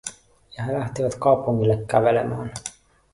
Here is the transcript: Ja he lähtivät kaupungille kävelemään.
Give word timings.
Ja 0.57 0.63
he 0.63 0.73
lähtivät 0.73 1.15
kaupungille 1.15 1.85
kävelemään. 1.87 2.53